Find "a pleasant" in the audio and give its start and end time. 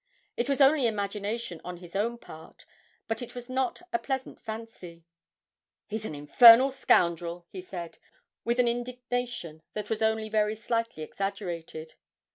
3.93-4.39